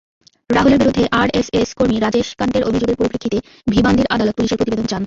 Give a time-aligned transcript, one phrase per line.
[0.49, 3.37] রাহুলের বিরুদ্ধে আরএসএস কর্মী রাজেস কান্তের অভিযোগের পরিপ্রেক্ষিতে
[3.67, 4.99] ভিবান্দির আদালত পুলিশের প্রতিবেদন চান।